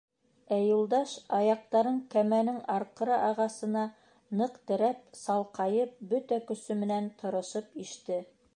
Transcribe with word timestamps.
Ә 0.55 0.57
Юлдаш 0.59 1.11
аяҡтарын 1.39 1.99
кәмәнең 2.15 2.57
арҡыры 2.77 3.19
ағасына 3.27 3.85
ныҡ 4.41 4.57
терәп, 4.71 5.03
салҡайып, 5.23 5.95
бөтә 6.15 6.41
көсө 6.53 6.83
менән 6.85 7.13
тырышып 7.23 7.81
иште. 7.85 8.19